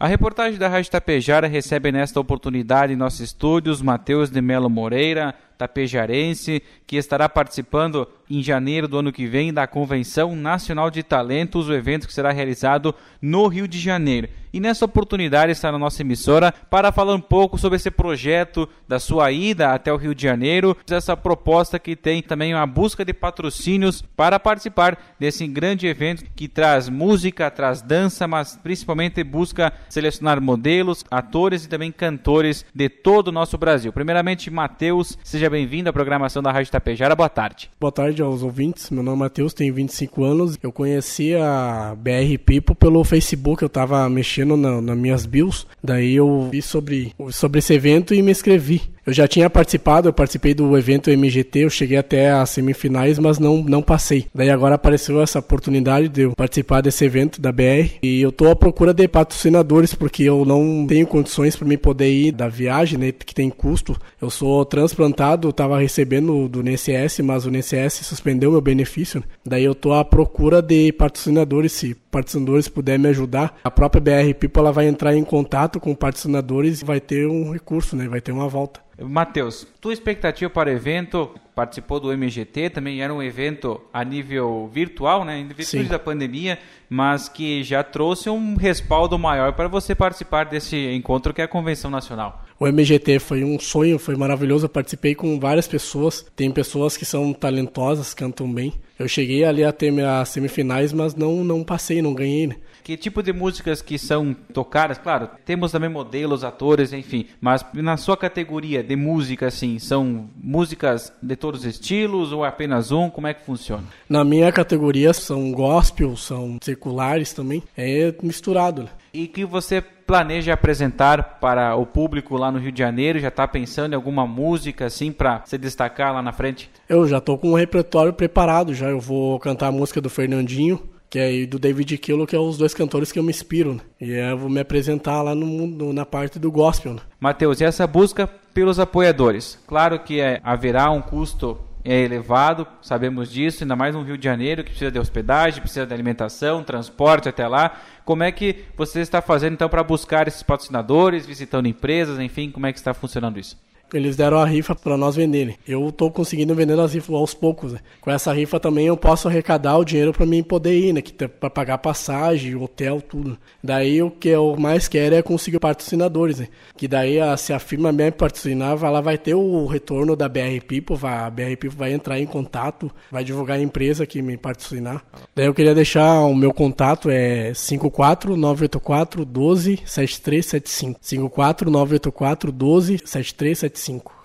A 0.00 0.06
reportagem 0.06 0.60
da 0.60 0.68
Rádio 0.68 0.92
Tapejara 0.92 1.48
recebe 1.48 1.90
nesta 1.90 2.20
oportunidade 2.20 2.92
em 2.92 2.96
nossos 2.96 3.18
estúdios 3.18 3.82
Matheus 3.82 4.30
de 4.30 4.40
Melo 4.40 4.70
Moreira, 4.70 5.34
tapejarense, 5.58 6.62
que 6.86 6.96
estará 6.96 7.28
participando 7.28 8.08
em 8.30 8.42
janeiro 8.42 8.86
do 8.86 8.98
ano 8.98 9.12
que 9.12 9.26
vem 9.26 9.52
da 9.52 9.66
Convenção 9.66 10.36
Nacional 10.36 10.90
de 10.90 11.02
Talentos, 11.02 11.68
o 11.68 11.74
evento 11.74 12.06
que 12.06 12.12
será 12.12 12.30
realizado 12.30 12.94
no 13.20 13.46
Rio 13.48 13.66
de 13.66 13.78
Janeiro. 13.78 14.28
E 14.52 14.60
nessa 14.60 14.84
oportunidade 14.84 15.52
está 15.52 15.70
na 15.70 15.78
nossa 15.78 16.00
emissora 16.00 16.52
para 16.70 16.90
falar 16.90 17.14
um 17.14 17.20
pouco 17.20 17.58
sobre 17.58 17.76
esse 17.76 17.90
projeto 17.90 18.68
da 18.86 18.98
sua 18.98 19.30
ida 19.30 19.74
até 19.74 19.92
o 19.92 19.96
Rio 19.96 20.14
de 20.14 20.22
Janeiro, 20.22 20.76
essa 20.90 21.16
proposta 21.16 21.78
que 21.78 21.94
tem 21.94 22.22
também 22.22 22.54
uma 22.54 22.66
busca 22.66 23.04
de 23.04 23.12
patrocínios 23.12 24.02
para 24.16 24.40
participar 24.40 24.98
desse 25.18 25.46
grande 25.46 25.86
evento 25.86 26.24
que 26.34 26.48
traz 26.48 26.88
música, 26.88 27.50
traz 27.50 27.82
dança, 27.82 28.26
mas 28.26 28.58
principalmente 28.62 29.22
busca 29.22 29.72
selecionar 29.88 30.40
modelos, 30.40 31.04
atores 31.10 31.64
e 31.64 31.68
também 31.68 31.92
cantores 31.92 32.64
de 32.74 32.88
todo 32.88 33.28
o 33.28 33.32
nosso 33.32 33.58
Brasil. 33.58 33.92
Primeiramente, 33.92 34.50
Matheus, 34.50 35.18
seja 35.22 35.47
bem-vindo 35.50 35.88
à 35.88 35.92
programação 35.92 36.42
da 36.42 36.52
Rádio 36.52 36.72
Tapejara. 36.72 37.14
Boa 37.16 37.28
tarde. 37.28 37.70
Boa 37.80 37.92
tarde 37.92 38.22
aos 38.22 38.42
ouvintes. 38.42 38.90
Meu 38.90 39.02
nome 39.02 39.16
é 39.16 39.20
Matheus, 39.20 39.54
tenho 39.54 39.74
25 39.74 40.24
anos. 40.24 40.58
Eu 40.62 40.72
conheci 40.72 41.34
a 41.34 41.94
BR 41.96 42.38
Pipo 42.44 42.74
pelo 42.74 43.02
Facebook. 43.04 43.62
Eu 43.62 43.66
estava 43.66 44.08
mexendo 44.08 44.56
na, 44.56 44.80
nas 44.80 44.96
minhas 44.96 45.26
bios. 45.26 45.66
Daí 45.82 46.14
eu 46.14 46.48
vi 46.50 46.62
sobre, 46.62 47.14
sobre 47.30 47.58
esse 47.58 47.72
evento 47.74 48.14
e 48.14 48.22
me 48.22 48.30
inscrevi. 48.30 48.82
Eu 49.08 49.14
já 49.14 49.26
tinha 49.26 49.48
participado, 49.48 50.06
eu 50.06 50.12
participei 50.12 50.52
do 50.52 50.76
evento 50.76 51.10
MGT, 51.10 51.60
eu 51.60 51.70
cheguei 51.70 51.96
até 51.96 52.30
as 52.30 52.50
semifinais, 52.50 53.18
mas 53.18 53.38
não, 53.38 53.62
não 53.62 53.80
passei. 53.80 54.26
Daí 54.34 54.50
agora 54.50 54.74
apareceu 54.74 55.22
essa 55.22 55.38
oportunidade 55.38 56.10
de 56.10 56.20
eu 56.24 56.34
participar 56.36 56.82
desse 56.82 57.06
evento 57.06 57.40
da 57.40 57.50
BR 57.50 57.96
e 58.02 58.20
eu 58.20 58.30
tô 58.30 58.50
à 58.50 58.54
procura 58.54 58.92
de 58.92 59.08
patrocinadores 59.08 59.94
porque 59.94 60.24
eu 60.24 60.44
não 60.44 60.86
tenho 60.86 61.06
condições 61.06 61.56
para 61.56 61.66
me 61.66 61.78
poder 61.78 62.12
ir 62.12 62.32
da 62.32 62.48
viagem, 62.48 62.98
né, 62.98 63.10
que 63.10 63.34
tem 63.34 63.48
custo. 63.48 63.98
Eu 64.20 64.28
sou 64.28 64.62
transplantado, 64.66 65.48
eu 65.48 65.54
tava 65.54 65.80
recebendo 65.80 66.46
do 66.46 66.62
NSS, 66.62 67.22
mas 67.22 67.46
o 67.46 67.50
NSS 67.50 68.04
suspendeu 68.04 68.50
meu 68.50 68.60
benefício. 68.60 69.24
Daí 69.42 69.64
eu 69.64 69.74
tô 69.74 69.94
à 69.94 70.04
procura 70.04 70.60
de 70.60 70.92
patrocinadores, 70.92 71.72
se 71.72 71.94
patrocinadores 72.10 72.68
puderem 72.68 73.00
me 73.00 73.08
ajudar. 73.08 73.56
A 73.64 73.70
própria 73.70 74.02
BR 74.02 74.34
People 74.38 74.60
ela 74.60 74.72
vai 74.72 74.86
entrar 74.86 75.16
em 75.16 75.24
contato 75.24 75.80
com 75.80 75.94
patrocinadores 75.94 76.82
e 76.82 76.84
vai 76.84 77.00
ter 77.00 77.26
um 77.26 77.50
recurso, 77.50 77.96
né, 77.96 78.06
vai 78.06 78.20
ter 78.20 78.32
uma 78.32 78.46
volta. 78.46 78.86
Matheus, 79.00 79.66
tua 79.80 79.92
expectativa 79.92 80.50
para 80.50 80.68
o 80.68 80.72
evento, 80.72 81.30
participou 81.54 82.00
do 82.00 82.12
MGT, 82.12 82.70
também 82.70 83.00
era 83.00 83.14
um 83.14 83.22
evento 83.22 83.80
a 83.92 84.04
nível 84.04 84.68
virtual, 84.72 85.24
né, 85.24 85.38
em 85.38 85.46
virtude 85.46 85.84
da 85.84 85.98
pandemia, 85.98 86.58
mas 86.90 87.28
que 87.28 87.62
já 87.62 87.82
trouxe 87.84 88.28
um 88.28 88.56
respaldo 88.56 89.18
maior 89.18 89.52
para 89.52 89.68
você 89.68 89.94
participar 89.94 90.44
desse 90.44 90.76
encontro 90.92 91.32
que 91.32 91.40
é 91.40 91.44
a 91.44 91.48
Convenção 91.48 91.90
Nacional. 91.90 92.44
O 92.58 92.66
MGT 92.66 93.20
foi 93.20 93.44
um 93.44 93.58
sonho, 93.60 94.00
foi 94.00 94.16
maravilhoso, 94.16 94.64
eu 94.64 94.70
participei 94.70 95.14
com 95.14 95.38
várias 95.38 95.68
pessoas, 95.68 96.26
tem 96.34 96.50
pessoas 96.50 96.96
que 96.96 97.04
são 97.04 97.32
talentosas, 97.32 98.14
cantam 98.14 98.52
bem. 98.52 98.74
Eu 98.98 99.06
cheguei 99.06 99.44
ali 99.44 99.62
a 99.62 99.72
ter 99.72 99.96
as 100.04 100.30
semifinais, 100.30 100.92
mas 100.92 101.14
não, 101.14 101.44
não 101.44 101.62
passei, 101.62 102.02
não 102.02 102.14
ganhei, 102.14 102.48
né? 102.48 102.56
Que 102.88 102.96
tipo 102.96 103.22
de 103.22 103.34
músicas 103.34 103.82
que 103.82 103.98
são 103.98 104.34
tocadas? 104.54 104.96
Claro, 104.96 105.28
temos 105.44 105.70
também 105.70 105.90
modelos, 105.90 106.42
atores, 106.42 106.90
enfim. 106.90 107.26
Mas 107.38 107.62
na 107.74 107.98
sua 107.98 108.16
categoria 108.16 108.82
de 108.82 108.96
música, 108.96 109.48
assim, 109.48 109.78
são 109.78 110.30
músicas 110.34 111.12
de 111.22 111.36
todos 111.36 111.60
os 111.60 111.66
estilos 111.66 112.32
ou 112.32 112.44
apenas 112.46 112.90
um? 112.90 113.10
Como 113.10 113.26
é 113.26 113.34
que 113.34 113.44
funciona? 113.44 113.84
Na 114.08 114.24
minha 114.24 114.50
categoria 114.50 115.12
são 115.12 115.52
gospel, 115.52 116.16
são 116.16 116.56
seculares 116.62 117.34
também. 117.34 117.62
É 117.76 118.14
misturado. 118.22 118.84
Né? 118.84 118.88
E 119.12 119.26
que 119.26 119.44
você 119.44 119.82
planeja 119.82 120.54
apresentar 120.54 121.38
para 121.40 121.76
o 121.76 121.84
público 121.84 122.38
lá 122.38 122.50
no 122.50 122.58
Rio 122.58 122.72
de 122.72 122.78
Janeiro? 122.78 123.18
Já 123.18 123.28
está 123.28 123.46
pensando 123.46 123.92
em 123.92 123.96
alguma 123.96 124.26
música 124.26 124.86
assim 124.86 125.12
para 125.12 125.42
se 125.44 125.58
destacar 125.58 126.14
lá 126.14 126.22
na 126.22 126.32
frente? 126.32 126.70
Eu 126.88 127.06
já 127.06 127.18
estou 127.18 127.36
com 127.36 127.50
um 127.50 127.54
repertório 127.54 128.14
preparado. 128.14 128.72
Já 128.72 128.88
eu 128.88 128.98
vou 128.98 129.38
cantar 129.38 129.66
a 129.66 129.72
música 129.72 130.00
do 130.00 130.08
Fernandinho 130.08 130.88
que 131.10 131.18
é 131.18 131.46
do 131.46 131.58
David 131.58 131.96
Killo, 131.98 132.26
que 132.26 132.36
é 132.36 132.38
os 132.38 132.58
dois 132.58 132.74
cantores 132.74 133.10
que 133.10 133.18
eu 133.18 133.22
me 133.22 133.30
inspiro, 133.30 133.74
né? 133.74 133.80
E 134.00 134.10
eu 134.12 134.38
vou 134.38 134.50
me 134.50 134.60
apresentar 134.60 135.22
lá 135.22 135.34
no, 135.34 135.92
na 135.92 136.04
parte 136.04 136.38
do 136.38 136.50
gospel, 136.50 136.94
né? 136.94 137.00
Matheus, 137.18 137.60
e 137.60 137.64
essa 137.64 137.86
busca 137.86 138.26
pelos 138.26 138.78
apoiadores? 138.78 139.58
Claro 139.66 139.98
que 140.00 140.20
é, 140.20 140.40
haverá 140.42 140.90
um 140.90 141.00
custo 141.00 141.58
é 141.84 142.02
elevado, 142.02 142.66
sabemos 142.82 143.30
disso, 143.30 143.64
ainda 143.64 143.74
mais 143.74 143.94
no 143.94 144.02
Rio 144.02 144.18
de 144.18 144.24
Janeiro, 144.24 144.62
que 144.62 144.70
precisa 144.70 144.90
de 144.90 144.98
hospedagem, 144.98 145.62
precisa 145.62 145.86
de 145.86 145.94
alimentação, 145.94 146.62
transporte 146.62 147.30
até 147.30 147.48
lá. 147.48 147.80
Como 148.04 148.22
é 148.22 148.30
que 148.30 148.64
você 148.76 149.00
está 149.00 149.22
fazendo 149.22 149.54
então 149.54 149.68
para 149.68 149.82
buscar 149.82 150.28
esses 150.28 150.42
patrocinadores, 150.42 151.24
visitando 151.24 151.66
empresas, 151.66 152.18
enfim, 152.18 152.50
como 152.50 152.66
é 152.66 152.72
que 152.72 152.78
está 152.78 152.92
funcionando 152.92 153.38
isso? 153.38 153.56
Eles 153.92 154.16
deram 154.16 154.38
a 154.38 154.44
rifa 154.44 154.74
para 154.74 154.96
nós 154.96 155.16
venderem. 155.16 155.56
Eu 155.66 155.90
tô 155.90 156.10
conseguindo 156.10 156.54
vender 156.54 156.78
as 156.78 156.92
rifas 156.92 157.14
aos 157.14 157.34
poucos. 157.34 157.72
Né? 157.72 157.80
Com 158.00 158.10
essa 158.10 158.32
rifa 158.32 158.60
também 158.60 158.86
eu 158.86 158.96
posso 158.96 159.28
arrecadar 159.28 159.78
o 159.78 159.84
dinheiro 159.84 160.12
para 160.12 160.26
mim 160.26 160.42
poder 160.42 160.78
ir, 160.78 160.92
né? 160.92 161.00
Que 161.00 161.12
para 161.26 161.48
pagar 161.48 161.78
passagem, 161.78 162.54
hotel, 162.54 163.00
tudo. 163.00 163.38
Daí 163.62 164.02
o 164.02 164.10
que 164.10 164.28
eu 164.28 164.56
mais 164.58 164.88
quero 164.88 165.14
é 165.14 165.22
conseguir 165.22 165.58
patrocinadores, 165.58 166.38
né? 166.38 166.48
Que 166.76 166.86
daí 166.86 167.18
a, 167.18 167.36
se 167.36 167.52
a 167.52 167.58
firma 167.58 167.92
me 167.92 168.10
patrocinar, 168.10 168.78
ela 168.82 169.00
vai 169.00 169.16
ter 169.16 169.34
o 169.34 169.66
retorno 169.66 170.14
da 170.14 170.28
BR 170.28 170.60
People, 170.66 170.96
vai, 170.96 171.18
a 171.18 171.30
BR 171.30 171.56
People 171.58 171.78
vai 171.78 171.92
entrar 171.92 172.18
em 172.20 172.26
contato, 172.26 172.90
vai 173.10 173.24
divulgar 173.24 173.58
a 173.58 173.62
empresa 173.62 174.06
que 174.06 174.20
me 174.20 174.36
patrocinar. 174.36 175.02
Daí 175.34 175.46
eu 175.46 175.54
queria 175.54 175.74
deixar 175.74 176.20
o 176.24 176.34
meu 176.34 176.52
contato 176.52 177.08
é 177.10 177.52
54984 177.54 179.24
12 179.24 179.80
7375. 179.84 181.00
54984 181.00 182.52
12 182.52 182.98
7375. 183.04 183.77
5. 183.78 184.18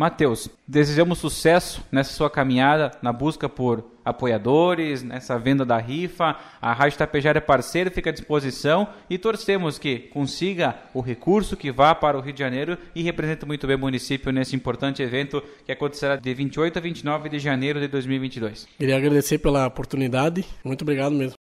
Matheus, 0.00 0.48
desejamos 0.66 1.18
sucesso 1.18 1.84
nessa 1.92 2.14
sua 2.14 2.30
caminhada 2.30 2.90
na 3.02 3.12
busca 3.12 3.50
por 3.50 3.84
apoiadores, 4.02 5.02
nessa 5.02 5.38
venda 5.38 5.62
da 5.62 5.76
rifa. 5.76 6.36
A 6.58 6.72
Rádio 6.72 6.96
Tapejara 6.96 7.36
é 7.36 7.40
parceira, 7.40 7.90
fica 7.90 8.08
à 8.08 8.12
disposição 8.12 8.88
e 9.10 9.18
torcemos 9.18 9.78
que 9.78 9.98
consiga 9.98 10.74
o 10.94 11.02
recurso 11.02 11.54
que 11.54 11.70
vá 11.70 11.94
para 11.94 12.16
o 12.16 12.22
Rio 12.22 12.32
de 12.32 12.38
Janeiro 12.38 12.78
e 12.94 13.02
represente 13.02 13.44
muito 13.44 13.66
bem 13.66 13.76
o 13.76 13.78
município 13.78 14.32
nesse 14.32 14.56
importante 14.56 15.02
evento 15.02 15.42
que 15.66 15.72
acontecerá 15.72 16.16
de 16.16 16.32
28 16.32 16.78
a 16.78 16.80
29 16.80 17.28
de 17.28 17.38
janeiro 17.38 17.78
de 17.78 17.88
2022. 17.88 18.68
Queria 18.78 18.96
agradecer 18.96 19.36
pela 19.36 19.66
oportunidade. 19.66 20.46
Muito 20.64 20.80
obrigado 20.80 21.12
mesmo. 21.12 21.39